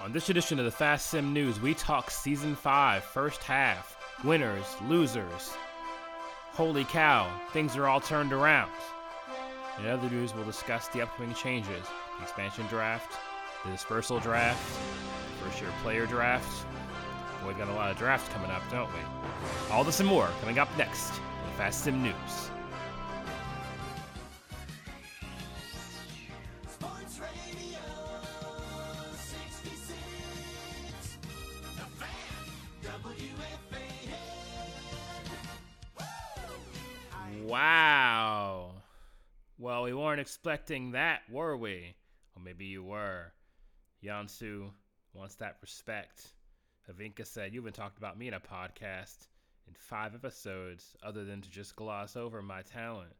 [0.00, 4.64] On this edition of the Fast Sim News, we talk Season 5, first half, winners,
[4.86, 5.54] losers.
[6.52, 8.72] Holy cow, things are all turned around.
[9.78, 11.86] In other news, we'll discuss the upcoming changes
[12.18, 13.18] the expansion draft,
[13.64, 14.60] the dispersal draft,
[15.42, 16.66] first year player draft.
[17.46, 19.72] We've got a lot of drafts coming up, don't we?
[19.72, 22.50] All this and more coming up next on the Fast Sim News.
[40.44, 41.94] Expecting that, were we?
[42.36, 43.32] Or maybe you were.
[44.04, 44.68] Joensuu
[45.14, 46.34] wants that respect.
[46.86, 49.28] Hyvinkää said, You haven't talked about me in a podcast
[49.66, 53.14] in five episodes other than to just gloss over my talent.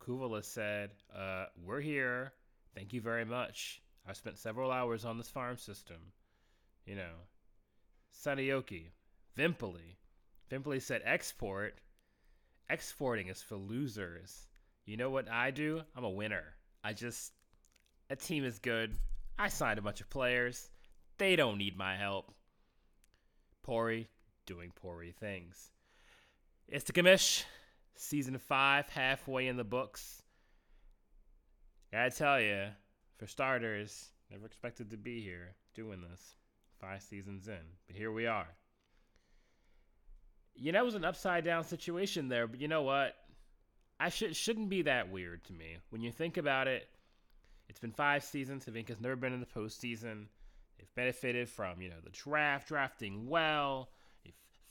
[0.00, 2.32] Kouvola said, uh, We're here.
[2.74, 3.80] Thank you very much.
[4.04, 5.98] I've spent several hours on this farm system.
[6.84, 7.14] You know.
[8.12, 8.88] Seinäjoki.
[9.38, 9.98] Vimpoli.
[10.50, 11.78] Vimpoli said, Export.
[12.68, 14.48] Exporting is for losers.
[14.84, 15.82] You know what I do?
[15.94, 16.55] I'm a winner.
[16.86, 17.32] I just.
[18.10, 18.96] A team is good.
[19.36, 20.70] I signed a bunch of players.
[21.18, 22.32] They don't need my help.
[23.66, 24.06] Pori
[24.46, 25.72] doing Pori things.
[26.68, 27.42] It's the commish.
[27.96, 30.22] Season 5, halfway in the books.
[31.92, 32.66] Gotta tell you,
[33.16, 36.36] for starters, never expected to be here doing this.
[36.80, 37.64] Five seasons in.
[37.88, 38.46] But here we are.
[40.54, 43.16] You know, it was an upside down situation there, but you know what?
[43.98, 45.78] I should shouldn't be that weird to me.
[45.90, 46.88] When you think about it,
[47.68, 48.64] it's been five seasons.
[48.64, 50.26] Hyvinkää's never been in the postseason.
[50.78, 53.88] They've benefited from, you know, the draft, drafting well,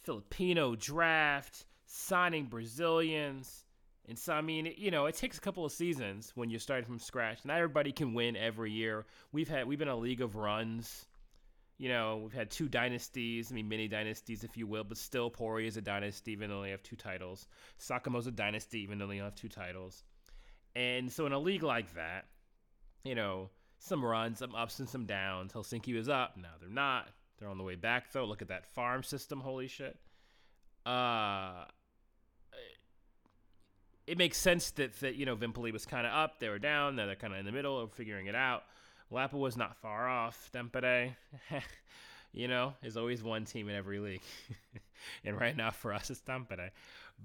[0.03, 3.65] Filipino draft, signing Brazilians.
[4.07, 6.85] And so, I mean, you know, it takes a couple of seasons when you're starting
[6.85, 7.43] from scratch.
[7.43, 9.05] Not everybody can win every year.
[9.31, 11.07] We've had, we've been a league of runs.
[11.77, 15.29] You know, we've had two dynasties, I mean, mini dynasties, if you will, but still,
[15.29, 17.47] Pori is a dynasty, even though they only have two titles.
[17.79, 20.03] Sotkamo's a dynasty, even though they only have two titles.
[20.73, 22.27] And so, in a league like that,
[23.03, 25.51] you know, some runs, some ups and some downs.
[25.51, 27.09] Helsinki was up, now they're not.
[27.37, 28.25] They're on the way back, though.
[28.25, 29.97] Look at that farm system, holy shit.
[30.85, 31.65] Uh,
[34.07, 36.95] it makes sense that, that you know, Vimpoli was kind of up, they were down,
[36.95, 38.63] now they're kind of in the middle of figuring it out.
[39.11, 40.49] Lapa was not far off.
[40.53, 41.15] Tampere,
[42.33, 44.21] you know, there's always one team in every league,
[45.25, 46.71] and right now for us it's Tampere.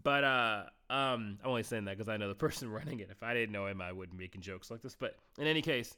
[0.03, 3.09] But uh, um, I'm only saying that because I know the person running it.
[3.11, 4.95] If I didn't know him, I wouldn't be making jokes like this.
[4.95, 5.97] But in any case,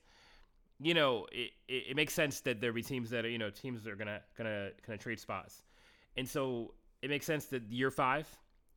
[0.80, 3.50] you know, it, it, it makes sense that there be teams that are you know
[3.50, 5.62] teams that are gonna gonna gonna trade spots,
[6.16, 8.28] and so it makes sense that year five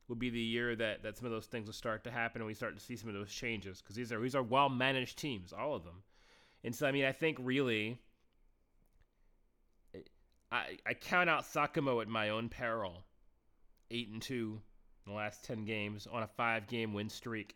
[0.08, 2.46] will be the year that, that some of those things will start to happen and
[2.46, 5.18] we start to see some of those changes because these are these are well managed
[5.18, 6.02] teams, all of them.
[6.66, 7.96] And so, I mean, I think really,
[10.50, 13.04] I, I count out Sotkamo at my own peril.
[13.92, 14.60] Eight and two
[15.06, 17.54] in the last ten games on a five-game win streak.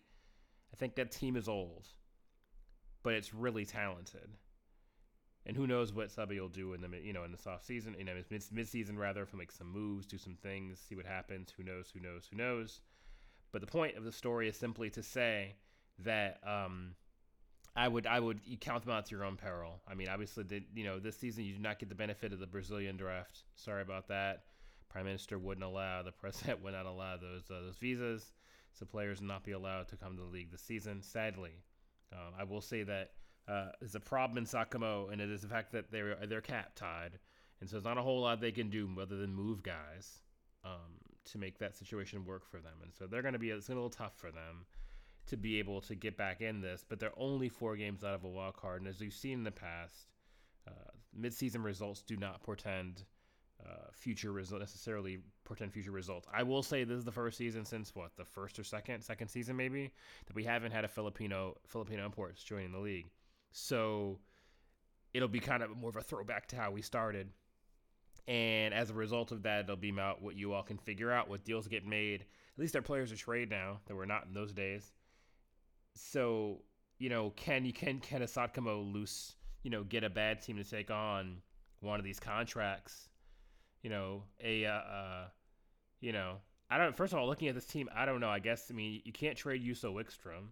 [0.72, 1.88] I think that team is old,
[3.02, 4.30] but it's really talented.
[5.44, 7.96] And who knows what Subby will do in the you know in the soft season,
[7.98, 10.94] you know mid mid season rather, if he'll make some moves, do some things, see
[10.94, 11.52] what happens.
[11.56, 11.90] Who knows?
[11.92, 12.28] Who knows?
[12.30, 12.80] Who knows?
[13.50, 15.56] But the point of the story is simply to say
[15.98, 16.94] that um,
[17.76, 19.80] I would I would you count them out to your own peril.
[19.88, 22.40] I mean, obviously, did you know this season you do not get the benefit of
[22.40, 23.44] the Brazilian draft.
[23.54, 24.44] Sorry about that.
[24.88, 28.32] Prime Minister wouldn't allow the president would not allow those uh, those visas,
[28.72, 31.00] so players would not be allowed to come to the league this season.
[31.02, 31.62] Sadly,
[32.12, 33.12] um, I will say that
[33.48, 36.74] uh, there's a problem in Sotkamo, and it is the fact that they're they're cap
[36.74, 37.18] tied,
[37.60, 40.18] and so there's not a whole lot they can do other than move guys
[40.64, 43.68] um, to make that situation work for them, and so they're going to be it's
[43.68, 44.66] going a little tough for them
[45.30, 48.24] to be able to get back in this, but they're only four games out of
[48.24, 48.82] a wild card.
[48.82, 50.08] And as we've seen in the past,
[50.66, 53.04] uh, midseason results do not portend
[53.64, 56.26] uh, future results necessarily portend future results.
[56.32, 59.28] I will say this is the first season since what the first or second second
[59.28, 59.92] season maybe
[60.26, 63.10] that we haven't had a Filipino Filipino imports joining the league.
[63.52, 64.18] So
[65.14, 67.28] it'll be kind of more of a throwback to how we started.
[68.26, 71.28] And as a result of that, it'll be out what you all can figure out,
[71.28, 72.22] what deals get made.
[72.22, 74.92] At least our players are trade now that were not in those days
[75.94, 76.62] so
[76.98, 80.56] you know, can you can can a Sotkamo loose, you know, get a bad team
[80.56, 81.38] to take on
[81.80, 83.08] one of these contracts?
[83.82, 85.24] You know, a uh, uh
[86.00, 86.36] you know,
[86.70, 86.96] I don't.
[86.96, 88.28] First of all, looking at this team, I don't know.
[88.28, 90.48] I guess I mean you can't trade Yuso Wickstrom.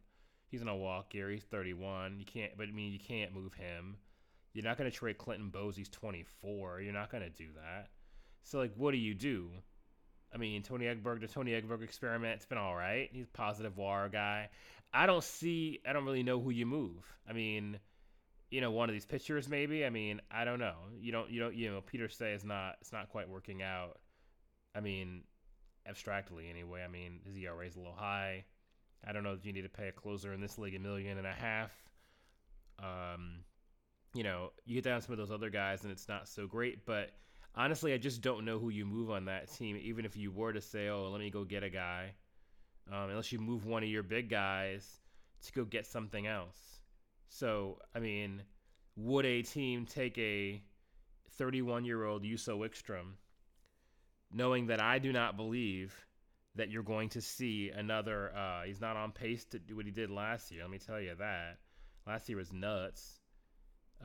[0.49, 1.31] He's gonna walk here.
[1.31, 2.19] He's 31.
[2.19, 3.97] You can't, but I mean you can't move him.
[4.55, 5.77] You're not gonna trade Clinton Bose.
[5.77, 6.81] He's 24.
[6.81, 7.91] You're not gonna do that.
[8.43, 9.51] So like, what do you do?
[10.33, 13.09] I mean, Tony Egberg, the Tony Egberg experiment, it's been all right.
[13.13, 14.49] He's a positive WAR guy.
[14.93, 17.05] I don't see, I don't really know who you move.
[17.29, 17.79] I mean,
[18.51, 19.85] you know, one of these pitchers maybe.
[19.85, 20.77] I mean, I don't know.
[20.99, 23.99] You don't you don't you know, Peter say is not it's not quite working out.
[24.75, 25.25] I mean,
[25.87, 26.83] abstractly anyway.
[26.83, 28.45] I mean, his ERA is a little high.
[29.07, 31.19] I don't know if you need to pay a closer in this league a million
[31.19, 31.73] and a half.
[32.79, 33.41] Um,
[34.15, 36.85] you know, you get down some of those other guys and it's not so great,
[36.87, 37.11] but
[37.55, 39.77] honestly, I just don't know who you move on that team.
[39.77, 42.15] Even if you were to say, "Oh, let me go get a guy,"
[42.93, 45.01] um, unless you move one of your big guys
[45.47, 46.59] to go get something else.
[47.29, 48.43] So, I mean,
[48.97, 50.63] would a team take a
[51.39, 53.13] 31-year-old Yuso Wickstrom,
[54.33, 55.95] knowing that I do not believe
[56.57, 58.35] that you're going to see another?
[58.35, 60.63] Uh, he's not on pace to do what he did last year.
[60.63, 61.59] Let me tell you that.
[62.07, 63.21] Last year was nuts.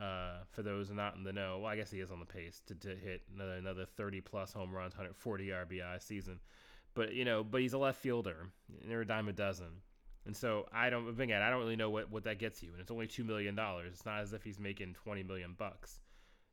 [0.00, 2.60] Uh, for those not in the know, well, I guess he is on the pace
[2.66, 6.40] to, to hit another, another 30 plus home runs, 140 RBI season.
[6.94, 8.48] But you know, but he's a left fielder.
[8.80, 9.82] and They're a dime a dozen,
[10.26, 11.08] and so I don't.
[11.20, 13.54] Again, I don't really know what, what that gets you, and it's only two million
[13.54, 13.92] dollars.
[13.92, 15.98] It's not as if he's making 20 million bucks.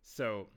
[0.03, 0.47] So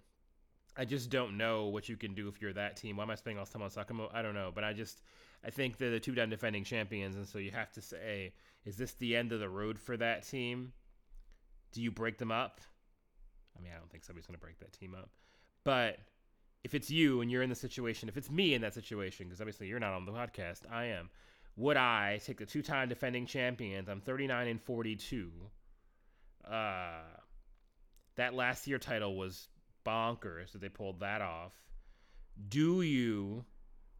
[0.77, 2.97] I just don't know what you can do if you're that team.
[2.97, 4.11] Why am I spending all this time on Sakamoto?
[4.15, 5.03] I don't know, but I just
[5.45, 8.33] I think they're the two down defending champions, and so you have to say,
[8.65, 10.73] is this the end of the road for that team?
[11.73, 12.61] Do you break them up?
[13.57, 15.11] I mean, I don't think somebody's going to break that team up.
[15.65, 15.99] But
[16.65, 19.41] if it's you and you're in the situation, if it's me in that situation, because
[19.41, 21.11] obviously you're not on the podcast, I am.
[21.57, 23.89] Would I take the two-time defending champions?
[23.89, 25.31] I'm 39 and 42.
[26.51, 27.03] Uh,
[28.17, 29.49] that last year title was
[29.87, 31.53] bonkers that they pulled that off.
[32.49, 33.45] Do you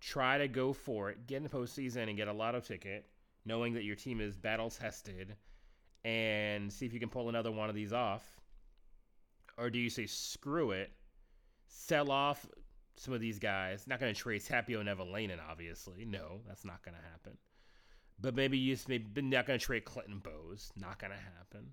[0.01, 3.07] try to go for it, get in the postseason, and get a lotto ticket,
[3.45, 5.37] knowing that your team is battle tested,
[6.05, 8.25] and see if you can pull another one of these off?
[9.57, 10.91] or do you say screw it,
[11.75, 12.47] sell off
[12.97, 13.87] some of these guys?
[13.87, 16.05] Not going to trade Tapio and obviously.
[16.05, 17.37] No, that's not going to happen.
[18.21, 20.71] But maybe you maybe not going to trade Clinton Bowes.
[20.77, 21.73] Not going to happen.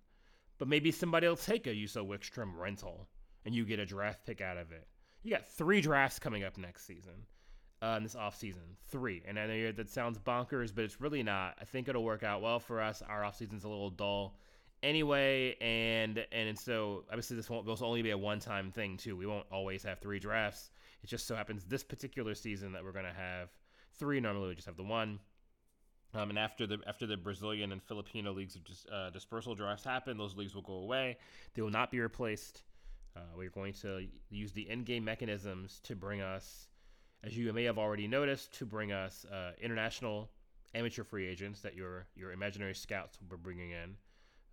[0.57, 3.07] But maybe somebody will take a Yuso Wickstrom rental
[3.45, 4.87] and you get a draft pick out of it.
[5.23, 7.25] You got three drafts coming up next season,
[7.81, 8.75] uh, this offseason.
[8.89, 9.23] Three.
[9.27, 11.55] And I know that sounds bonkers, but it's really not.
[11.61, 13.03] I think it'll work out well for us.
[13.07, 14.35] Our offseason's a little dull
[14.83, 18.97] anyway, and and so obviously this won't this will only be a one time thing
[18.97, 19.15] too.
[19.15, 20.71] We won't always have three drafts.
[21.03, 23.49] It just so happens this particular season that we're gonna have
[23.95, 24.19] three.
[24.19, 25.19] Normally we just have the one.
[26.13, 29.85] Um, and after the after the Brazilian and Filipino leagues of dis, uh, dispersal drafts
[29.85, 31.17] happen, those leagues will go away.
[31.53, 32.63] They will not be replaced.
[33.15, 36.67] Uh, we're going to use the in-game mechanisms to bring us,
[37.25, 40.29] as you may have already noticed, to bring us uh, international
[40.73, 43.95] amateur free agents that your your imaginary scouts will be bringing in.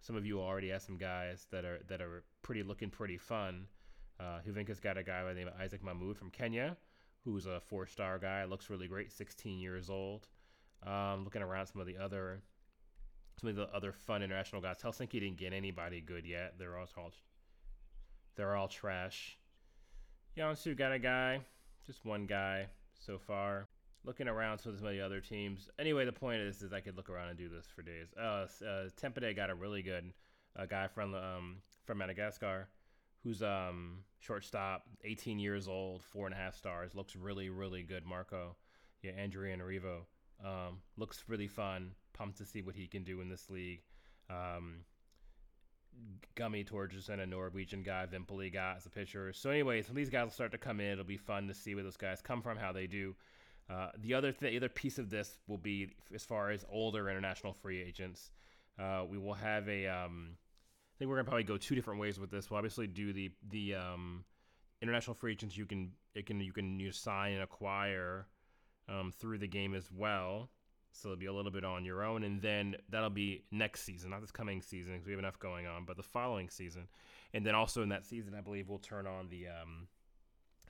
[0.01, 3.67] Some of you already have some guys that are that are pretty looking pretty fun.
[4.21, 6.77] Uh, Hyvinkää's got a guy by the name of Isaac Mahmoud from Kenya,
[7.25, 8.45] who's a four-star guy.
[8.45, 10.27] Looks really great, 16 years old.
[10.85, 12.43] Um, looking around some of the other
[13.41, 14.79] some of the other fun international guys.
[14.83, 16.55] Helsinki didn't get anybody good yet.
[16.59, 16.89] They're all
[18.37, 19.39] they're all trash.
[20.37, 21.41] Joensuu got a guy,
[21.87, 22.67] just one guy
[22.99, 23.68] so far
[24.05, 25.69] looking around so there's many other teams.
[25.79, 28.09] Anyway, the point is, is I could look around and do this for days.
[28.19, 30.13] Uh, uh Tampere got a really good
[30.59, 32.69] uh, guy from um from Madagascar,
[33.23, 38.05] who's um shortstop, 18 years old, four and a half stars, looks really really good.
[38.05, 38.57] Marco,
[39.03, 40.07] yeah, Andrea Rivo,
[40.45, 41.93] um, looks really fun.
[42.13, 43.83] Pumped to see what he can do in this league.
[44.29, 44.81] Um,
[46.35, 49.33] Gummy Torgerson, a Norwegian guy, Vimpoli guy as a pitcher.
[49.33, 51.75] So, anyways, when these guys will start to come in, it'll be fun to see
[51.75, 53.15] where those guys come from, how they do.
[53.71, 57.11] Uh, the other th- the other piece of this will be as far as older
[57.11, 58.31] international free agents.
[58.79, 59.87] Uh, we will have a.
[59.87, 62.51] Um, I think we're gonna probably go two different ways with this.
[62.51, 64.25] We'll obviously do the the um,
[64.81, 65.57] international free agents.
[65.57, 68.27] You can it can you can you sign and acquire
[68.89, 70.51] um, through the game as well.
[70.93, 74.11] So it'll be a little bit on your own, and then that'll be next season,
[74.11, 76.89] not this coming season because we have enough going on, but the following season,
[77.35, 79.87] and then also in that season, I believe we'll turn on the um,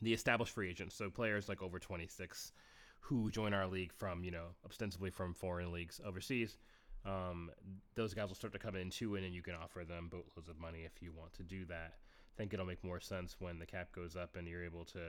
[0.02, 2.52] the established free agents, so players like over 26
[3.00, 6.56] who join our league from, you know, ostensibly from foreign leagues overseas.
[7.04, 7.50] Um,
[7.94, 10.48] those guys will start to come in too, and then you can offer them boatloads
[10.48, 11.94] of money if you want to do that.
[11.96, 15.00] I think it'll make more sense when the cap goes up and you're able to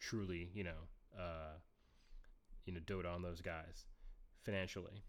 [0.00, 0.88] truly, you know,
[1.18, 1.56] uh,
[2.64, 3.86] you know, dote on those guys
[4.42, 5.04] financially.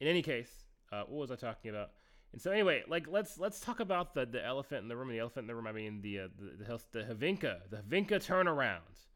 [0.00, 1.90] In any case, uh, what was I talking about?
[2.32, 5.08] And so anyway, like let's let's talk about the the elephant in the room.
[5.08, 5.66] The elephant in the room.
[5.66, 9.06] I mean the uh, the the, the Hyvinkää, the Hyvinkää turnaround.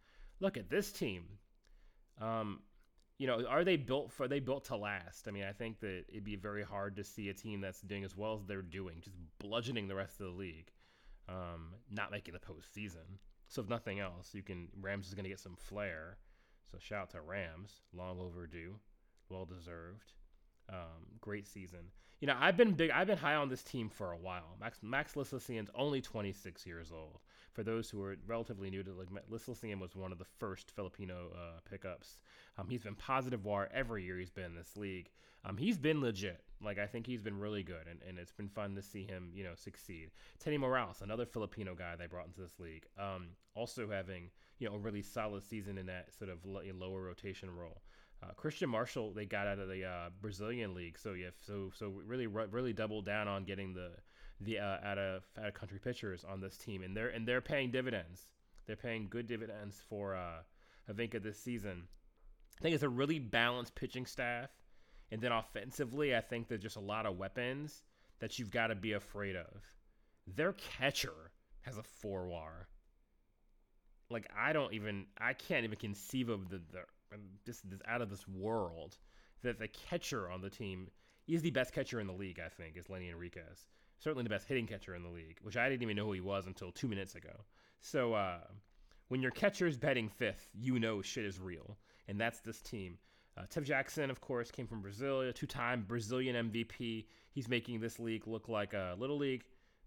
[0.41, 1.25] Look at this team.
[2.21, 2.61] Um,
[3.19, 4.25] you know, are they built for?
[4.25, 5.29] Are they built to last?
[5.29, 8.03] I mean, I think that it'd be very hard to see a team that's doing
[8.03, 10.71] as well as they're doing, just bludgeoning the rest of the league,
[11.29, 13.19] um, not making the postseason.
[13.49, 16.17] So if nothing else, you can Rams is going to get some flair.
[16.71, 18.77] So shout out to Rams, long overdue,
[19.29, 20.13] well deserved.
[20.69, 21.91] Um, great season.
[22.21, 22.91] You know, I've been big.
[22.91, 24.57] I've been high on this team for a while.
[24.61, 27.19] Max Max Lislician's only 26 years old.
[27.53, 31.33] For those who are relatively new to like Lislician was one of the first Filipino
[31.35, 32.21] uh, pickups.
[32.59, 35.11] Um, he's been positive WAR every year he's been in this league.
[35.45, 36.43] Um, he's been legit.
[36.63, 39.31] Like I think he's been really good, and, and it's been fun to see him,
[39.35, 40.11] you know, succeed.
[40.39, 44.75] Teddy Morales, another Filipino guy they brought into this league, um, also having you know
[44.75, 47.81] a really solid season in that sort of lower rotation role.
[48.23, 51.95] Uh, Christian Marshall they got out of the uh, Brazilian league, so yeah, so so
[52.05, 53.93] really really doubled down on getting the
[54.41, 57.41] the uh, out of out of country pitchers on this team, and they're and they're
[57.41, 58.29] paying dividends.
[58.67, 60.43] They're paying good dividends for uh,
[60.89, 61.89] Hyvinkää this season.
[62.59, 64.51] I think it's a really balanced pitching staff,
[65.11, 67.83] and then offensively, I think there's just a lot of weapons
[68.21, 69.63] that you've got to be afraid of.
[70.27, 71.33] Their catcher
[71.63, 72.69] has a four WAR.
[74.11, 76.83] Like I don't even I can't even conceive of the the
[77.45, 78.99] this this out of this world
[79.43, 80.89] that the catcher on the team
[81.27, 82.41] is the best catcher in the league.
[82.45, 83.67] I think is Lenny Enriquez,
[84.01, 86.21] certainly the best hitting catcher in the league, which I didn't even know who he
[86.21, 87.45] was until two minutes ago.
[87.81, 88.41] So uh,
[89.09, 91.77] when your catcher is batting fifth, you know shit is real,
[92.09, 92.99] and that's this team.
[93.37, 97.07] Uh, Tev Jackson, of course, came from Brazil, a two-time Brazilian MVP.
[97.31, 99.45] He's making this league look like a little league.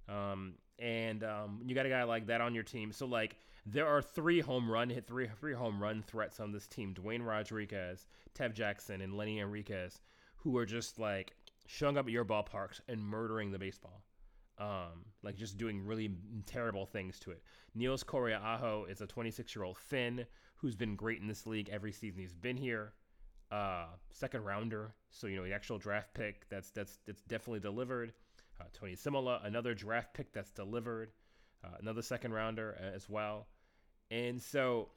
[0.08, 2.92] Um, and um, you got a guy like that on your team.
[2.92, 6.68] So like there are three home run hit three three home run threats on this
[6.68, 10.02] team: Dwayne Rodriguez, Tev Jackson, and Lenny Enriquez,
[10.38, 14.04] who are just like showing up at your ballparks and murdering the baseball.
[14.60, 16.12] Um, like just doing really
[16.46, 17.42] terrible things to it.
[17.74, 21.92] Niels Correa is a 26 year old Finn who's been great in this league every
[21.92, 22.94] season he's been here.
[23.52, 28.14] Uh, second rounder, so you know the actual draft pick that's that's that's definitely delivered.
[28.60, 31.12] Uh, Tony Simola, another draft pick that's delivered,
[31.64, 33.48] uh, another second rounder uh, as well.
[34.10, 34.90] And so,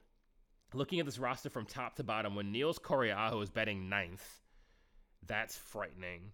[0.73, 4.41] looking at this roster from top to bottom, when Niels Correajo is betting ninth,
[5.25, 6.31] that's frightening.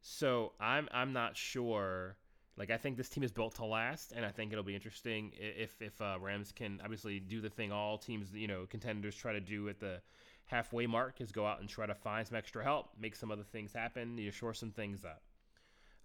[0.00, 2.16] So I'm I'm not sure.
[2.56, 5.32] Like I think this team is built to last, and I think it'll be interesting
[5.34, 9.32] if if uh, Rams can obviously do the thing all teams you know contenders try
[9.32, 10.00] to do at the
[10.46, 13.44] halfway mark is go out and try to find some extra help, make some other
[13.44, 15.22] things happen, you shore some things up.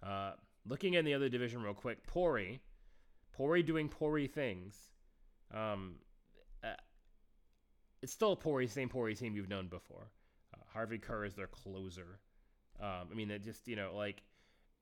[0.02, 0.32] Uh,
[0.68, 2.60] looking in the other division real quick, Pori,
[3.36, 4.76] Pori doing Pori things.
[5.52, 5.96] Um,
[6.62, 6.74] uh,
[8.02, 10.06] it's still a Pori, same Pori team you've known before.
[10.54, 12.20] Uh, Harvey Kerr is their closer.
[12.80, 14.22] Um, I mean, it just you know like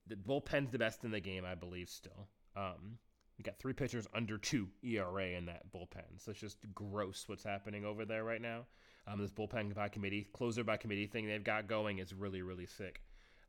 [0.06, 1.88] the bullpen's the best in the game, I believe.
[1.88, 2.98] Still, um,
[3.38, 7.44] we got three pitchers under two ERA in that bullpen, so it's just gross what's
[7.44, 8.66] happening over there right now.
[9.06, 12.66] Um, this bullpen by committee, closer by committee thing they've got going is really really
[12.66, 13.02] sick.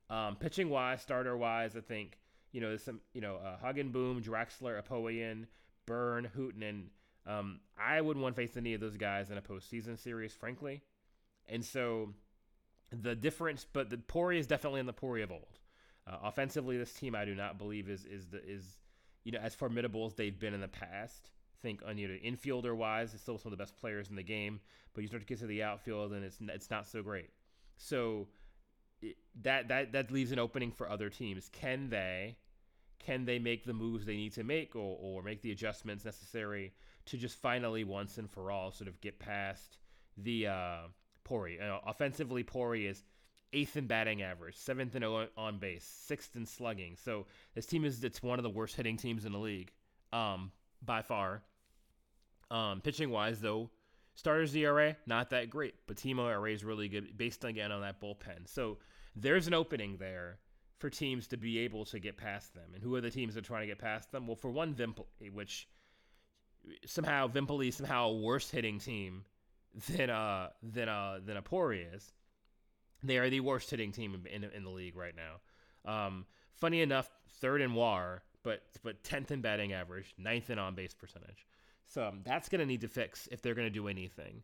[0.09, 2.19] Um, pitching wise, starter wise, I think
[2.51, 5.45] you know there's some you know uh, Boom, Draxler, Apoyan,
[5.87, 6.89] Hooten,
[7.27, 10.83] um, I wouldn't want to face any of those guys in a postseason series, frankly.
[11.47, 12.13] And so
[13.01, 15.59] the difference, but the Pori is definitely in the Pori of old.
[16.07, 18.77] Uh, offensively, this team I do not believe is is the, is
[19.23, 21.31] you know as formidable as they've been in the past.
[21.61, 24.23] think on you know infielder wise, it's still some of the best players in the
[24.23, 24.59] game,
[24.93, 27.29] but you start to get to the outfield and it's it's not so great.
[27.77, 28.27] So
[29.01, 31.49] it, that that that leaves an opening for other teams.
[31.49, 32.37] Can they
[32.99, 36.73] can they make the moves they need to make or, or make the adjustments necessary
[37.05, 39.77] to just finally once and for all sort of get past
[40.17, 40.77] the uh,
[41.25, 41.59] Pori.
[41.59, 43.03] Know, offensively, Pori is
[43.53, 46.95] eighth in batting average, seventh in on base, sixth in slugging.
[46.95, 49.71] So this team is it's one of the worst hitting teams in the league,
[50.11, 50.51] um,
[50.83, 51.41] by far.
[52.51, 53.69] Um, pitching wise, though,
[54.13, 57.99] starters ERA not that great, but team ERA is really good based again on that
[57.99, 58.47] bullpen.
[58.47, 58.77] So
[59.15, 60.39] there's an opening there
[60.77, 62.71] for teams to be able to get past them.
[62.73, 64.27] And who are the teams that are trying to get past them?
[64.27, 65.67] Well, for one, Vimple, which
[66.85, 69.23] somehow Vimpoli is somehow a worse hitting team
[69.89, 72.13] than uh than uh than a Pori is.
[73.03, 75.91] They are the worst hitting team in, in, the league right now.
[75.91, 77.07] Um, funny enough,
[77.39, 81.45] third in WAR, but but tenth in batting average, ninth in on base percentage.
[81.87, 84.41] So um, that's going to need to fix if they're going to do anything.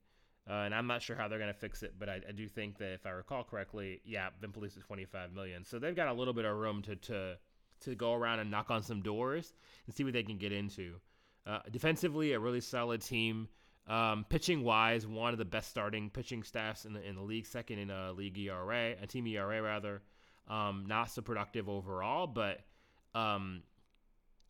[0.50, 2.48] Uh, and I'm not sure how they're going to fix it, but I, I, do
[2.48, 6.14] think that if I recall correctly, yeah, Vimpoli's is 25 million, so they've got a
[6.14, 7.38] little bit of room to to
[7.82, 9.54] to go around and knock on some doors
[9.86, 10.96] and see what they can get into.
[11.46, 13.48] Uh, defensively, a really solid team.
[13.88, 17.46] Um, pitching wise, one of the best starting pitching staffs in the in the league,
[17.46, 20.02] second in a league ERA, a team ERA rather.
[20.48, 22.62] Um, not so productive overall, but
[23.16, 23.64] um,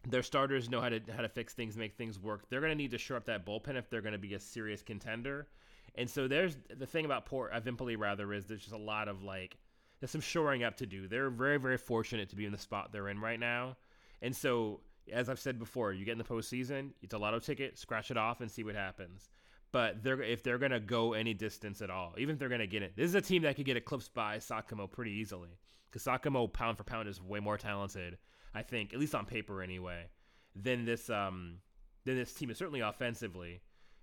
[0.08, 2.50] their starters know how to how to fix things, make things work.
[2.50, 4.40] They're going to need to shore up that bullpen if they're going to be a
[4.40, 5.48] serious contender.
[5.96, 9.08] And so there's the thing about Port uh, Vimpoli rather is there's just a lot
[9.08, 9.58] of like
[10.00, 11.08] there's some shoring up to do.
[11.08, 13.78] They're very very fortunate to be in the spot they're in right now,
[14.22, 17.78] and so as I've said before, you get in the postseason, it's a lotto ticket,
[17.78, 19.30] scratch it off and see what happens.
[19.72, 22.84] but they're if they're gonna go any distance at all, even if they're gonna get
[22.84, 25.58] it, this is a team that could get eclipsed by Sotkamo pretty easily
[25.90, 28.18] because Sotkamo pound for pound is way more talented,
[28.54, 30.10] I think, at least on paper anyway,
[30.56, 31.60] than this um
[32.06, 33.62] than this team is certainly offensively.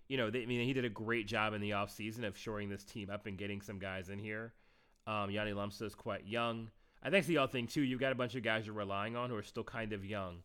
[0.09, 2.71] You know, they, I mean, he did a great job in the offseason of shoring
[2.71, 4.55] this team up and getting some guys in here.
[5.07, 6.71] Um, Yanni Lumsa is quite young.
[7.03, 7.83] I think it's the other thing too.
[7.83, 10.39] You've got a bunch of guys you're relying on who are still kind of young,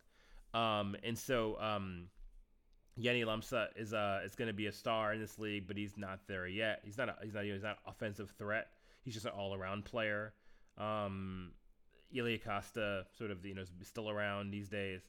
[0.54, 2.08] um, and so um,
[2.96, 5.96] Yanni Lumsa is uh is going to be a star in this league, but he's
[5.96, 6.80] not there yet.
[6.84, 8.68] He's not a, he's not he's not an offensive threat.
[9.02, 10.32] He's just an all around player.
[10.78, 11.52] Um,
[12.12, 15.02] Ilya Costa sort of you know still around these days.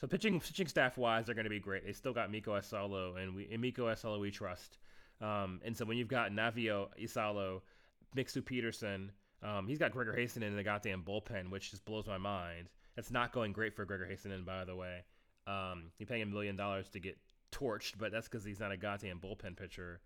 [0.00, 1.84] So pitching pitching staff wise, they're going to be great.
[1.84, 4.78] They still got Miko Asalo, and we and Miko Asalo we trust.
[5.20, 7.60] Um, and so when you've got Navio Isalo,
[8.16, 12.18] Mixu Peterson, um, he's got Gregor Hastenin in the goddamn bullpen, which just blows my
[12.18, 12.68] mind.
[12.96, 15.04] It's not going great for Gregor Hastenin, by the way.
[15.46, 17.18] Um, you're paying a million dollars to get
[17.50, 20.00] torched, but that's because he's not a goddamn bullpen pitcher.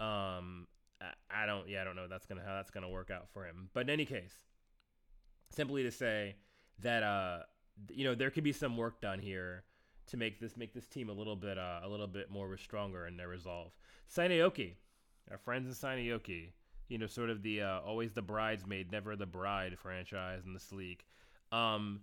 [0.00, 0.66] Um,
[1.00, 3.44] I, I don't, yeah, I don't know that's gonna how that's gonna work out for
[3.44, 3.68] him.
[3.74, 4.34] But in any case,
[5.50, 6.36] simply to say
[6.80, 7.38] that uh,
[7.90, 9.64] you know there could be some work done here
[10.06, 13.06] to make this make this team a little bit uh, a little bit more stronger
[13.06, 13.72] in their resolve.
[14.14, 14.74] Seinäjoki,
[15.30, 16.52] our friends in Seinäjoki,
[16.88, 20.72] you know, sort of the uh, always the bridesmaid, never the bride franchise in this
[20.72, 21.02] league.
[21.50, 22.00] Um,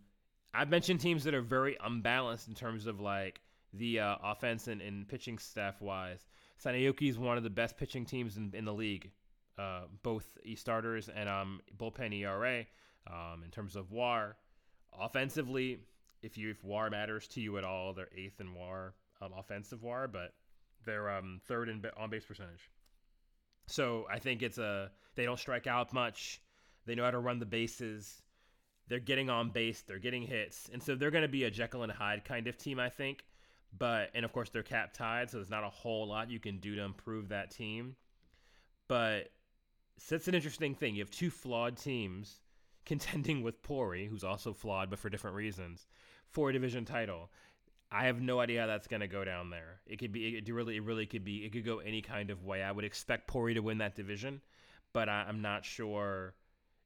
[0.53, 3.41] I've mentioned teams that are very unbalanced in terms of like
[3.73, 6.25] the uh, offense and, and pitching staff wise.
[6.63, 9.11] Seinäjoki is one of the best pitching teams in, in the league,
[9.57, 12.65] uh, both e starters and um, bullpen ERA.
[13.07, 14.35] Um, in terms of WAR,
[14.99, 15.79] offensively,
[16.21, 19.81] if you if WAR matters to you at all, they're eighth in WAR, um, offensive
[19.81, 20.33] WAR, but
[20.85, 22.69] they're um, third in on base percentage.
[23.67, 26.41] So I think it's a they don't strike out much.
[26.85, 28.21] They know how to run the bases.
[28.89, 29.81] They're getting on base.
[29.81, 32.57] They're getting hits, and so they're going to be a Jekyll and Hyde kind of
[32.57, 33.23] team, I think.
[33.77, 36.57] But and of course they're cap tied, so there's not a whole lot you can
[36.57, 37.95] do to improve that team.
[38.87, 39.31] But
[39.97, 40.95] so it's an interesting thing.
[40.95, 42.41] You have two flawed teams
[42.85, 45.85] contending with Pori, who's also flawed but for different reasons,
[46.27, 47.29] for a division title.
[47.91, 49.81] I have no idea how that's going to go down there.
[49.87, 52.45] It could be, it really, it really could be, it could go any kind of
[52.45, 52.61] way.
[52.61, 54.41] I would expect Pori to win that division,
[54.93, 56.35] but I, I'm not sure,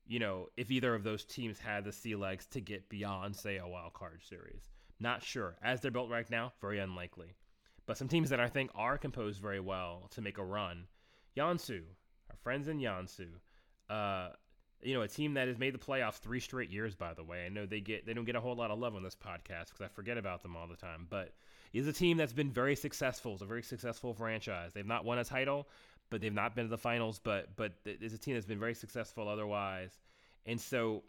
[0.05, 3.57] you know, if either of those teams had the sea legs to get beyond, say,
[3.57, 4.69] a wild card series.
[4.99, 5.55] Not sure.
[5.63, 7.35] As they're built right now, very unlikely.
[7.85, 10.87] But some teams that I think are composed very well to make a run.
[11.35, 11.81] Joensuu,
[12.29, 13.27] our friends in Joensuu,
[13.89, 14.29] uh,
[14.81, 16.95] you know, a team that has made the playoffs three straight years.
[16.95, 18.95] By the way, I know they get they don't get a whole lot of love
[18.95, 21.07] on this podcast because I forget about them all the time.
[21.09, 21.33] But
[21.73, 23.33] is a team that's been very successful.
[23.33, 24.71] It's a very successful franchise.
[24.73, 25.67] They've not won a title,
[26.13, 27.19] but they've not been to the finals.
[27.19, 29.99] But but it's a team that's been very successful otherwise.
[30.45, 31.01] And so,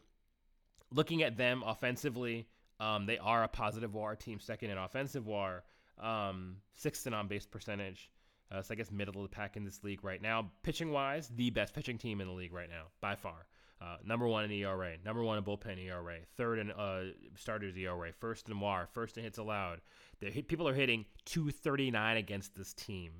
[0.90, 2.48] looking at them offensively,
[2.80, 5.62] um, they are a positive WAR team, second in offensive WAR,
[6.00, 8.10] um, sixth in on base percentage.
[8.50, 10.50] Uh, so I guess middle of the pack in this league right now.
[10.62, 13.46] Pitching wise, the best pitching team in the league right now by far.
[13.82, 17.04] Uh, number one in ERA, number one in bullpen ERA, third in uh,
[17.36, 19.82] starters ERA, first in WAR, first in hits allowed.
[20.20, 23.12] Hit, people are hitting 239 against this team.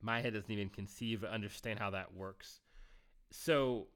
[0.00, 2.60] My head doesn't even conceive, or understand how that works.
[3.30, 3.88] So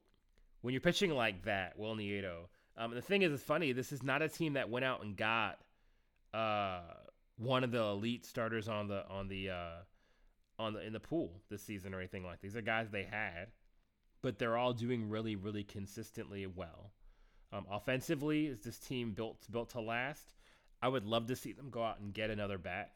[0.61, 3.71] when you're pitching like that, Will Nieto, um, the thing is, it's funny.
[3.71, 5.59] This is not a team that went out and got
[6.33, 6.81] uh,
[7.37, 9.77] one of the elite starters on the on the uh,
[10.59, 12.41] on the in the pool this season or anything like.
[12.41, 13.47] These are guys they had
[14.25, 16.89] but they're all doing really, really consistently well.
[17.53, 20.33] Um, offensively, is this team built built to last?
[20.81, 22.89] I would love to see them go out and get another bat.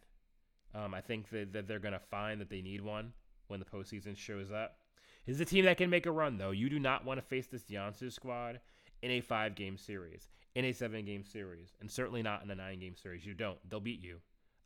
[0.75, 3.13] Um, I think that, that they're going to find that they need one
[3.47, 4.77] when the postseason shows up.
[5.25, 6.51] This is a team that can make a run, though.
[6.51, 8.59] You do not want to face this Joensuu squad
[9.01, 12.55] in a five game series, in a seven game series, and certainly not in a
[12.55, 13.25] nine game series.
[13.25, 13.57] You don't.
[13.69, 14.17] They'll beat you.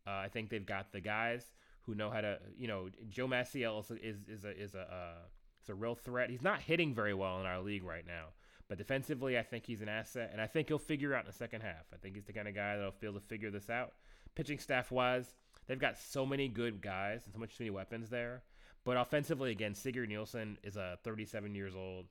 [0.06, 3.80] Uh, I think they've got the guys who know how to, you know, Joe Maciel
[3.80, 5.22] is, is, is a, is a, uh,
[5.64, 6.28] He's a real threat.
[6.28, 8.26] He's not hitting very well in our league right now,
[8.68, 11.32] but defensively, I think he's an asset, and I think he'll figure out in the
[11.32, 11.86] second half.
[11.92, 13.92] I think he's the kind of guy that'll be able to figure this out.
[14.34, 15.32] Pitching staff wise,
[15.66, 18.42] they've got so many good guys and so much many weapons there.
[18.84, 22.06] But offensively, again, Sigurd Nielsen is a uh, 37 years old.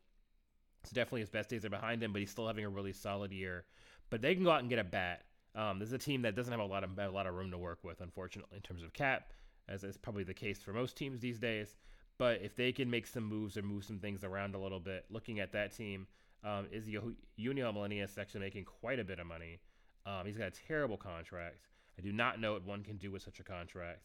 [0.86, 3.32] So definitely his best days are behind him, but he's still having a really solid
[3.32, 3.66] year.
[4.10, 5.24] But they can go out and get a bat.
[5.56, 7.52] Um, this is a team that doesn't have a lot of a lot of room
[7.52, 9.34] to work with, unfortunately, in terms of cap,
[9.70, 11.76] as is probably the case for most teams these days.
[12.18, 15.06] But if they can make some moves or move some things around a little bit,
[15.10, 16.08] looking at that team,
[16.44, 19.60] um, is Yuniel Milanius actually making quite a bit of money.
[20.06, 21.68] Um, he's got a terrible contract.
[21.98, 24.04] I do not know what one can do with such a contract.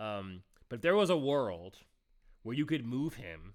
[0.00, 1.78] Um, but if there was a world
[2.42, 3.54] where you could move him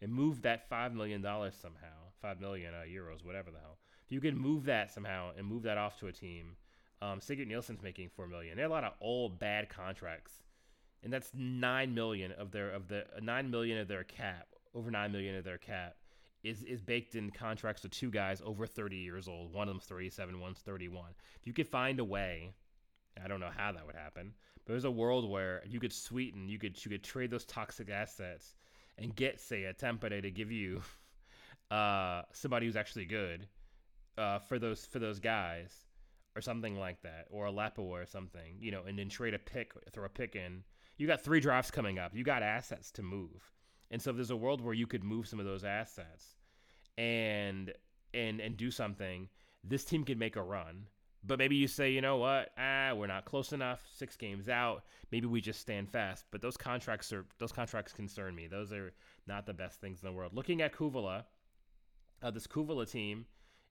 [0.00, 4.20] and move that $5 million somehow, 5 million uh, euros, whatever the hell, if you
[4.20, 6.56] could move that somehow and move that off to a team,
[7.00, 8.56] um, Sigurd Nielsen's making 4 million.
[8.56, 10.42] There are a lot of old, bad contracts
[11.04, 15.12] and that's nine million of their of the nine million of their cap, over nine
[15.12, 15.96] million of their cap
[16.42, 19.52] is is baked in contracts with two guys over 30 years old.
[19.52, 21.10] One of them's 37, one's 31.
[21.40, 22.54] If you could find a way,
[23.22, 24.32] I don't know how that would happen,
[24.64, 27.90] but there's a world where you could sweeten, you could you could trade those toxic
[27.90, 28.54] assets
[28.98, 30.82] and get say a Tampere to give you
[31.70, 33.46] uh, somebody who's actually good
[34.18, 35.72] uh, for those for those guys
[36.36, 39.38] or something like that, or a Lapua or something, you know, and then trade a
[39.38, 40.64] pick, throw a pick in.
[40.96, 42.14] You got three drafts coming up.
[42.14, 43.52] You got assets to move,
[43.90, 46.36] and so if there's a world where you could move some of those assets
[46.98, 47.72] and
[48.12, 49.28] and and do something,
[49.62, 50.86] this team could make a run.
[51.26, 52.50] But maybe you say, you know what?
[52.58, 53.80] Ah, we're not close enough.
[53.94, 54.84] Six games out.
[55.10, 56.26] Maybe we just stand fast.
[56.30, 58.46] But those contracts are those contracts concern me.
[58.46, 58.92] Those are
[59.26, 60.34] not the best things in the world.
[60.34, 61.24] Looking at Kouvola,
[62.22, 63.24] uh, this Kouvola team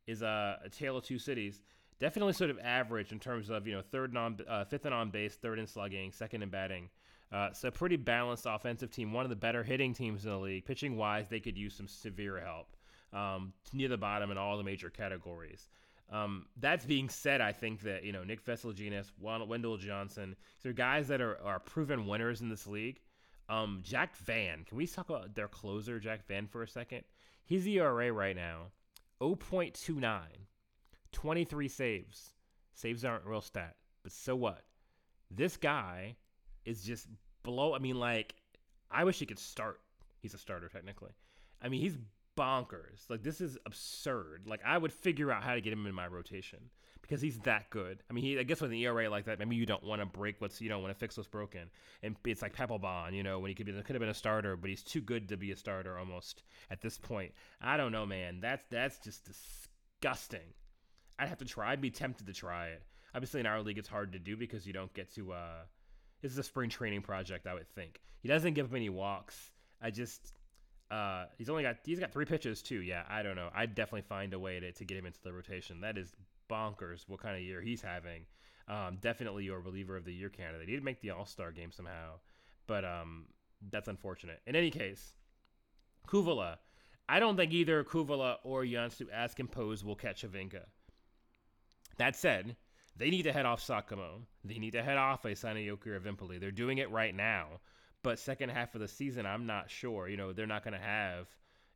[0.08, 1.62] is a, a tale of two cities.
[2.00, 4.94] Definitely sort of average in terms of you know third and on, uh, fifth and
[4.94, 6.90] on base, third in slugging, second in batting.
[7.32, 9.12] Uh, so pretty balanced offensive team.
[9.12, 10.66] One of the better hitting teams in the league.
[10.66, 12.76] Pitching wise, they could use some severe help.
[13.12, 15.68] Um, near the bottom in all the major categories.
[16.12, 20.74] Um, that's being said, I think that you know Nick Vesselginas, Wendell Johnson, these are
[20.74, 23.00] guys that are, are proven winners in this league.
[23.50, 27.04] Um, Jack Van, can we talk about their closer, Jack Van, for a second?
[27.46, 28.68] His ERA right now,
[29.22, 30.22] 0.29,
[31.12, 32.34] 23 saves.
[32.74, 34.64] Saves aren't real stat, but so what?
[35.30, 36.16] This guy
[36.66, 37.08] is just
[37.44, 37.76] below.
[37.76, 38.36] I mean, like,
[38.90, 39.82] I wish he could start.
[40.22, 41.12] He's a starter technically.
[41.62, 41.98] I mean, he's
[42.38, 43.10] bonkers.
[43.10, 44.44] Like this is absurd.
[44.46, 46.60] Like I would figure out how to get him in my rotation
[47.02, 48.02] because he's that good.
[48.10, 50.06] I mean, he, I guess with an ERA like that, maybe you don't want to
[50.06, 51.70] break what's you don't want to fix what's broken.
[52.02, 54.56] And it's like Papelbon, you know, when he could be could have been a starter,
[54.56, 57.32] but he's too good to be a starter almost at this point.
[57.62, 58.40] I don't know, man.
[58.42, 60.54] That's that's just disgusting.
[61.20, 61.72] I'd have to try.
[61.72, 62.84] I'd be tempted to try it.
[63.14, 65.34] Obviously, in our league, it's hard to do because you don't get to.
[65.34, 65.64] uh
[66.22, 68.02] This is a spring training project, I would think.
[68.22, 69.52] He doesn't give up any walks.
[69.82, 70.34] I just
[70.94, 72.82] uh, he's only got he's got three pitches too.
[72.82, 73.50] Yeah, I don't know.
[73.56, 75.82] I'd definitely find a way to, to get him into the rotation.
[75.82, 76.14] That is
[76.50, 77.06] bonkers.
[77.08, 78.26] What kind of year he's having?
[78.68, 80.70] Um, definitely your reliever of the year candidate.
[80.70, 82.20] He did make the All Star game somehow,
[82.68, 83.26] but um,
[83.72, 84.42] that's unfortunate.
[84.46, 85.16] In any case,
[86.08, 86.58] Kouvola.
[87.10, 90.66] I don't think either Kouvola or Joensuu as composed will catch Hyvinkää.
[91.98, 92.56] That said,
[92.96, 94.22] they need to head off Sotkamo.
[94.46, 96.40] They need to head off a Seinäjoki or Vimpoli.
[96.40, 97.60] They're doing it right now.
[98.04, 100.10] But second half of the season, I'm not sure.
[100.10, 101.28] You know, they're not going to have,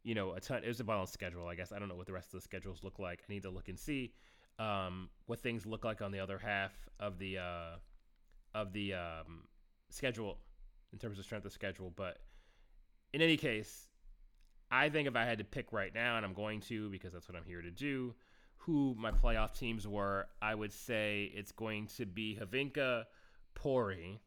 [0.04, 0.64] you know, a ton.
[0.64, 1.72] It was a balanced schedule, I guess.
[1.72, 3.22] I don't know what the rest of the schedules look like.
[3.28, 4.14] I need to look and see
[4.60, 7.76] um, what things look like on the other half of the uh,
[8.54, 9.48] of the um,
[9.90, 10.38] schedule
[10.92, 11.94] in terms of strength of schedule.
[11.96, 12.18] But
[13.14, 13.88] in any case,
[14.70, 17.30] I think if I had to pick right now, and I'm going to because that's
[17.30, 18.14] what I'm here to do,
[18.58, 23.06] who my playoff teams were, I would say it's going to be Hyvinkää,
[23.56, 24.20] Pori,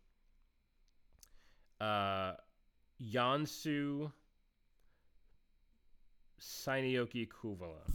[1.80, 2.32] uh,
[3.02, 4.12] Joensuu,
[6.40, 7.88] Seinäjoki, Kouvola.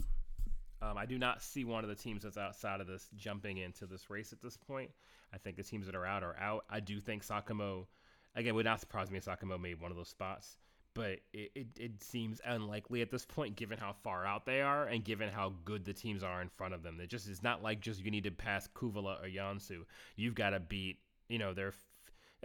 [0.82, 3.86] Um, I do not see one of the teams that's outside of this jumping into
[3.86, 4.90] this race at this point.
[5.32, 6.64] I think the teams that are out are out.
[6.68, 7.86] I do think Sotkamo,
[8.34, 10.56] again, would not surprise me if Sotkamo made one of those spots,
[10.94, 14.86] but it, it, it seems unlikely at this point given how far out they are
[14.86, 17.00] and given how good the teams are in front of them.
[17.00, 19.84] It just is not like just you need to pass Kouvola or Joensuu.
[20.16, 21.72] You've got to beat, you know, their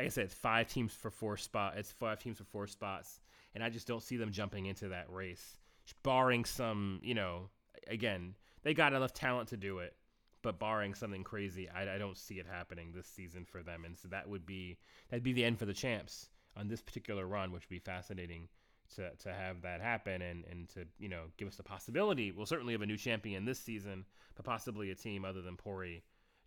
[0.01, 1.77] like I said, it's five teams for four spots.
[1.77, 3.19] It's five teams for four spots,
[3.53, 5.57] and I just don't see them jumping into that race,
[6.01, 7.49] barring some, you know,
[7.85, 8.33] again,
[8.63, 9.93] they got enough talent to do it,
[10.41, 13.95] but barring something crazy, I, I don't see it happening this season for them, and
[13.95, 14.79] so that would be
[15.11, 18.47] that'd be the end for the champs on this particular run, which would be fascinating
[18.95, 22.31] to to have that happen and and to you know give us the possibility.
[22.31, 26.01] We'll certainly have a new champion this season, but possibly a team other than Pori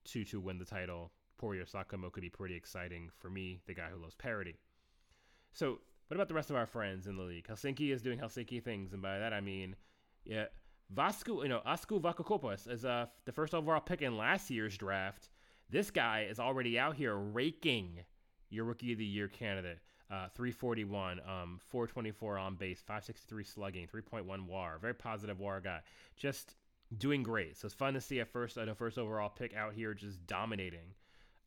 [0.06, 1.12] to to win the title
[1.44, 4.56] Poirier Sotkamo could be pretty exciting for me, the guy who loves parody.
[5.52, 7.46] So, what about the rest of our friends in the league?
[7.46, 9.76] Helsinki is doing Helsinki things, and by that I mean,
[10.24, 10.46] yeah,
[10.88, 15.28] Vasco, you know, Asku Vakakopos is uh, the first overall pick in last year's draft.
[15.68, 18.00] This guy is already out here raking
[18.48, 19.80] your rookie of the year candidate.
[20.10, 24.78] Uh, 341, um, 424 on base, 563 slugging, 3.1 WAR.
[24.78, 25.80] Very positive WAR guy.
[26.16, 26.56] Just
[26.96, 27.58] doing great.
[27.58, 30.94] So it's fun to see a first a first overall pick out here just dominating.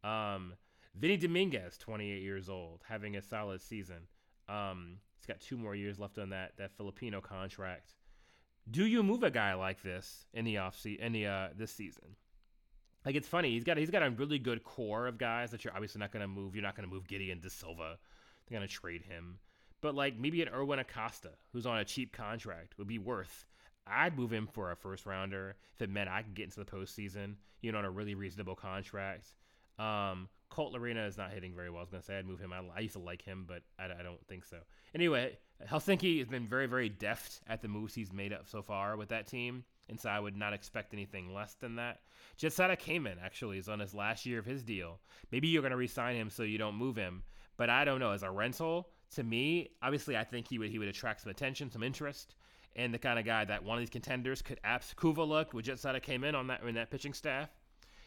[0.04, 0.54] Um,
[0.96, 4.08] Vinny Dominguez, 28 years old, having a solid season.
[4.50, 7.96] Um, he's got two more years left on that that Filipino contract.
[8.70, 12.16] Do you move a guy like this in the off in the uh, this season?
[13.06, 15.74] Like it's funny, he's got he's got a really good core of guys that you're
[15.74, 16.56] obviously not going to move.
[16.56, 17.98] You're not going to move Gideon De Silva.
[18.48, 19.40] They're going to trade him.
[19.82, 23.46] But like maybe an Erwin Acosta, who's on a cheap contract, would be worth.
[23.86, 26.66] I'd move him for a first rounder if it meant I could get into the
[26.66, 29.28] postseason, you know, on a really reasonable contract.
[29.80, 31.80] Um, Colt Lorena is not hitting very well.
[31.80, 32.52] I was gonna say I'd move him.
[32.54, 34.58] I, I used to like him, but I, I don't think so.
[34.96, 35.38] Anyway,
[35.70, 39.10] Helsinki has been very very deft at the moves he's made up so far with
[39.10, 42.00] that team, and so I would not expect anything less than that.
[42.40, 45.00] Jetsada Kamen actually is on his last year of his deal.
[45.32, 47.24] Maybe you're gonna re-sign him so you don't move him,
[47.58, 48.12] but I don't know.
[48.12, 51.70] As a rental, to me, obviously I think he would he would attract some attention,
[51.70, 52.36] some interest
[52.76, 56.02] and the kind of guy that one of these contenders could apps Kouvola with Jetsada
[56.02, 57.50] came in on that in that pitching staff.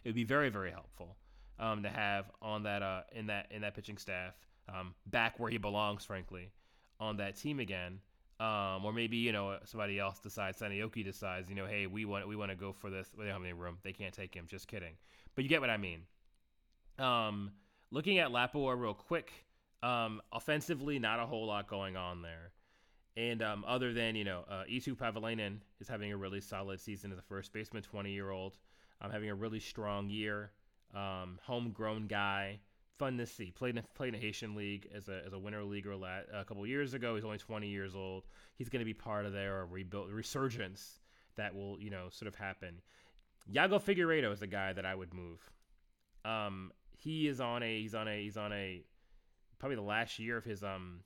[0.05, 1.17] It would be very very helpful
[1.61, 4.35] um, to have on that uh, in that in that pitching staff
[4.69, 6.51] um, back where he belongs, frankly,
[6.99, 8.01] on that team again.
[8.41, 12.27] Um, or maybe you know somebody else decides, Seinäjoki decides, you know, hey, we want
[12.27, 13.11] we want to go for this.
[13.17, 13.79] We don't have any room.
[13.83, 14.47] They can't take him.
[14.49, 14.95] Just kidding.
[15.35, 16.03] But you get what I mean.
[16.99, 17.53] Um,
[17.91, 19.31] looking at Lapua real quick,
[19.83, 22.53] um, offensively, not a whole lot going on there.
[23.17, 27.19] And um, other than, you know, uh, Paavilainen is having a really solid season as
[27.19, 28.57] a first baseman, 20 year old.
[29.03, 30.51] Um, having a really strong year.
[30.95, 32.61] Um, homegrown guy.
[32.99, 33.51] Fun to see.
[33.51, 36.67] Played in, played in the Haitian League as a, as a winter leaguer a couple
[36.67, 37.15] years ago.
[37.15, 38.25] He's only 20 years old.
[38.57, 41.01] He's going to be part of their rebuild resurgence
[41.37, 42.83] that will, you know, sort of happen.
[43.51, 45.41] Yago Figueiredo is a guy that I would move.
[46.25, 48.83] Um, he is on a he's on a he's on a
[49.59, 51.01] probably the last year of his um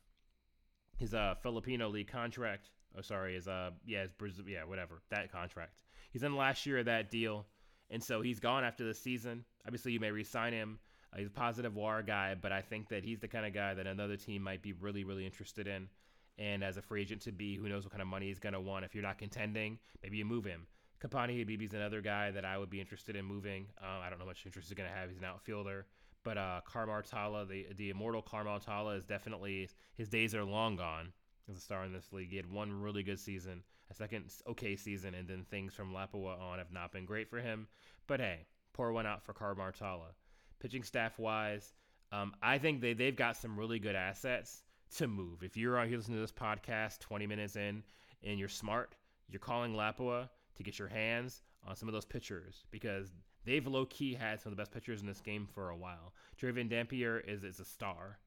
[0.98, 2.70] his uh Filipino league contract.
[2.96, 5.82] Oh, sorry, his uh yeah his Brazil yeah whatever that contract.
[6.12, 7.46] He's in the last year of that deal,
[7.90, 9.44] and so he's gone after the season.
[9.66, 10.78] Obviously, you may re-sign him.
[11.12, 13.74] Uh, he's a positive WAR guy, but I think that he's the kind of guy
[13.74, 15.88] that another team might be really really interested in.
[16.36, 18.54] And as a free agent to be, who knows what kind of money he's going
[18.54, 18.84] to want.
[18.84, 20.66] If you're not contending, maybe you move him.
[21.00, 23.66] Kapani Habibi's another guy that I would be interested in moving.
[23.80, 25.10] Uh, I don't know how much interest he's going to have.
[25.10, 25.86] He's an outfielder.
[26.24, 31.12] But uh, Thala, the the immortal Kharmar Thala, is definitely his days are long gone
[31.48, 32.30] as a star in this league.
[32.30, 36.40] He had one really good season, a second okay season, and then things from Lapua
[36.40, 37.68] on have not been great for him.
[38.06, 40.12] But hey, pour one out for Kharmar Martala.
[40.60, 41.72] Pitching staff wise,
[42.12, 44.62] um, I think they they've got some really good assets
[44.96, 45.42] to move.
[45.42, 47.82] If you're on here listening to this podcast 20 minutes in
[48.22, 48.94] and you're smart,
[49.28, 53.12] you're calling Lapua to get your hands on some of those pitchers because
[53.44, 56.12] they've low key had some of the best pitchers in this game for a while.
[56.40, 58.18] Draven Dampier is is a star.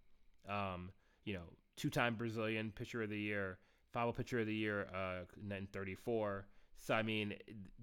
[0.50, 0.92] Um,
[1.26, 1.44] you know,
[1.76, 3.60] two time Brazilian pitcher of the year,
[3.96, 5.24] Fabo pitcher of the year, uh,
[5.56, 6.46] in 34.
[6.80, 7.34] So I mean,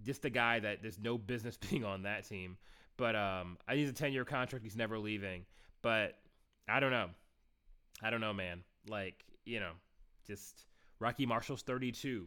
[0.04, 2.56] just a guy that there's no business being on that team.
[2.96, 4.64] But um, I need a 10 year contract.
[4.64, 5.44] He's never leaving.
[5.82, 6.14] But
[6.68, 7.08] I don't know.
[8.02, 8.62] I don't know, man.
[8.88, 9.72] Like you know,
[10.26, 10.66] just
[11.00, 12.26] Rocky Marshall's 32.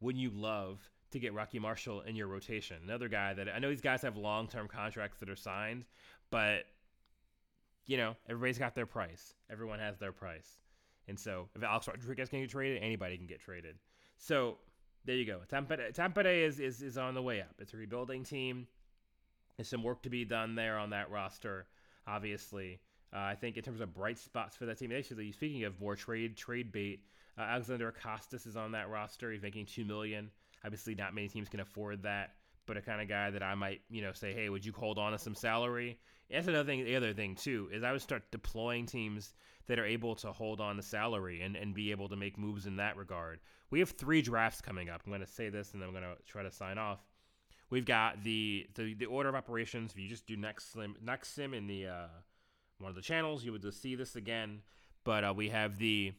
[0.00, 0.78] Wouldn't you love
[1.10, 2.76] to get Rocky Marshall in your rotation.
[2.84, 5.84] Another guy that I know these guys have long term contracts that are signed,
[6.30, 6.64] but
[7.86, 9.34] you know, everybody's got their price.
[9.50, 10.58] Everyone has their price.
[11.08, 13.76] And so if Alex Rodriguez can get traded, anybody can get traded.
[14.18, 14.58] So
[15.08, 15.40] there you go.
[15.50, 17.54] Tampere, Tampere is, is, is on the way up.
[17.58, 18.66] It's a rebuilding team.
[19.56, 21.66] There's some work to be done there on that roster,
[22.06, 22.78] obviously.
[23.10, 25.96] Uh, I think in terms of bright spots for that team, actually, speaking of more
[25.96, 27.00] trade trade bait,
[27.38, 29.32] uh, Alexander Costas is on that roster.
[29.32, 30.30] He's making two million.
[30.62, 32.34] Obviously, not many teams can afford that,
[32.68, 34.98] but a kind of guy that I might, you know, say, hey, would you hold
[34.98, 35.98] on to some salary?
[36.30, 36.84] That's another thing.
[36.84, 39.32] The other thing too is I would start deploying teams
[39.66, 42.66] that are able to hold on to salary and, and be able to make moves
[42.66, 43.40] in that regard.
[43.70, 45.02] We have three drafts coming up.
[45.04, 47.00] I'm going to say this and I'm going to try to sign off.
[47.70, 49.92] We've got the, the the order of operations.
[49.92, 52.06] If you just do next sim next sim in the uh,
[52.78, 54.62] one of the channels, you would just see this again.
[55.04, 56.12] But uh, we have the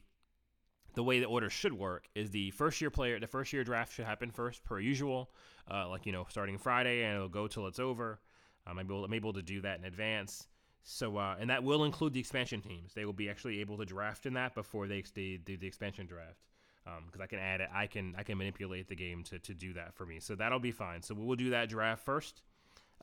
[0.94, 3.94] the way the order should work is the first year player, the first year draft
[3.94, 5.32] should happen first, per usual.
[5.70, 8.20] Uh, like you know, starting Friday, and it'll go till it's over.
[8.66, 10.48] Um, I'm, able, I'm able to do that in advance.
[10.84, 12.94] So, uh, and that will include the expansion teams.
[12.94, 16.40] They will be actually able to draft in that before they, do the expansion draft.
[16.84, 19.54] Because um, I can add it, I can I can manipulate the game to, to
[19.54, 20.20] do that for me.
[20.20, 21.04] So that'll be fine.
[21.04, 22.42] So we will do that draft first,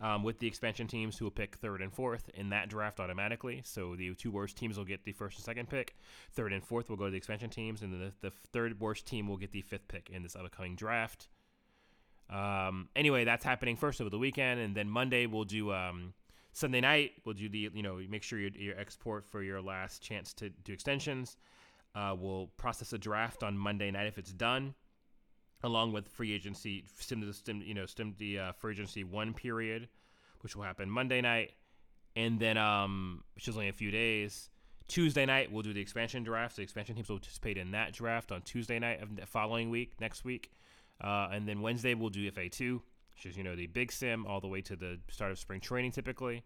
[0.01, 3.63] um, with the expansion teams who will pick third and fourth in that draft automatically.
[3.65, 5.97] So the two worst teams will get the first and second pick.
[6.33, 9.29] Third and fourth will go to the expansion teams, and the, the third worst team
[9.29, 11.29] will get the fifth pick in this upcoming draft.
[12.29, 16.13] Um, anyway, that's happening first over the weekend, and then Monday we'll do um,
[16.53, 17.13] Sunday night.
[17.25, 20.73] We'll do the you know make sure you, export for your last chance to do
[20.73, 21.37] extensions.
[21.95, 24.75] Uh, we'll process a draft on Monday night if it's done
[25.62, 29.33] along with free agency, stem the stem, you know, stem the uh, free agency one
[29.33, 29.88] period,
[30.40, 31.53] which will happen Monday night,
[32.14, 34.51] and then um, which is only a few days.
[34.88, 36.57] Tuesday night we'll do the expansion draft.
[36.57, 39.95] The expansion teams will participate in that draft on Tuesday night of the following week,
[40.01, 40.53] next week,
[41.03, 42.83] uh, and then Wednesday we'll do FA two,
[43.14, 45.61] which is you know the big sim all the way to the start of spring
[45.61, 46.45] training typically.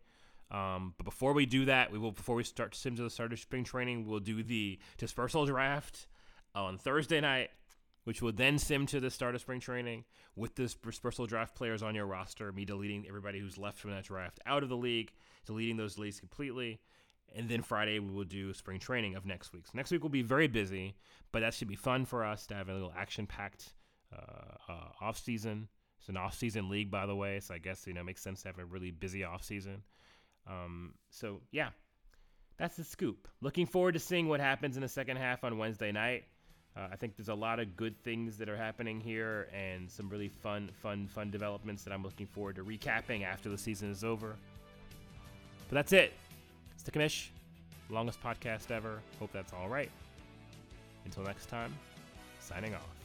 [0.51, 3.33] Um, but before we do that, we will before we start sim to the start
[3.33, 6.07] of spring training, we'll do the dispersal draft
[6.55, 7.51] on Thursday night
[8.05, 10.05] which will then sim to the start of spring training
[10.37, 14.05] with the dispersal draft players on your roster, me deleting everybody who's left from that
[14.05, 15.13] draft out of the league,
[15.47, 16.81] deleting those leagues completely.
[17.35, 19.67] And then Friday we will do spring training of next week.
[19.67, 20.97] So next week will be very busy,
[21.31, 23.75] but that should be fun for us to have a little action-packed
[24.13, 25.69] uh, uh, off season.
[26.01, 28.23] It's an off season league, by the way, so I guess you know it makes
[28.23, 29.83] sense to have a really busy off season.
[30.49, 31.69] Um, so yeah,
[32.57, 33.29] that's the scoop.
[33.41, 36.25] Looking forward to seeing what happens in the second half on Wednesday night.
[36.77, 40.09] Uh, I think there's a lot of good things that are happening here, and some
[40.09, 44.05] really fun, fun, fun developments that I'm looking forward to recapping after the season is
[44.05, 44.37] over.
[45.69, 46.13] But that's it.
[46.75, 47.29] It's the commish,
[47.91, 49.01] longest podcast ever.
[49.19, 49.91] Hope that's all right.
[51.05, 51.75] Until next time,
[52.41, 53.00] signing off.